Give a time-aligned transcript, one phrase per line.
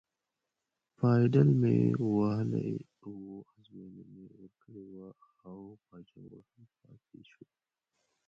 [0.97, 1.75] پایډل مې
[2.15, 2.71] وهلی
[3.11, 3.11] و،
[3.55, 5.09] ازموینه مې ورکړې وه
[5.47, 7.45] او باجوړ هم پاتې شو.